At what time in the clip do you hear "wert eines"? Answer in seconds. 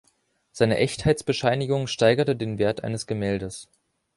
2.57-3.05